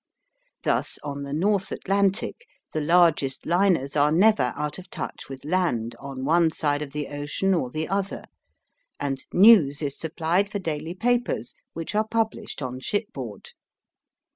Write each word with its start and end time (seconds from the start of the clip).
Thus 0.63 0.97
on 1.03 1.21
the 1.21 1.31
North 1.31 1.71
Atlantic 1.71 2.47
the 2.73 2.81
largest 2.81 3.45
liners 3.45 3.95
are 3.95 4.11
never 4.11 4.51
out 4.57 4.79
of 4.79 4.89
touch 4.89 5.29
with 5.29 5.45
land 5.45 5.93
on 5.99 6.25
one 6.25 6.49
side 6.49 6.81
of 6.81 6.91
the 6.91 7.09
ocean 7.09 7.53
or 7.53 7.69
the 7.69 7.87
other, 7.87 8.23
and 8.99 9.23
news 9.31 9.79
is 9.83 9.99
supplied 9.99 10.49
for 10.49 10.57
daily 10.57 10.95
papers 10.95 11.53
which 11.73 11.93
are 11.93 12.07
published 12.07 12.63
on 12.63 12.79
shipboard. 12.79 13.51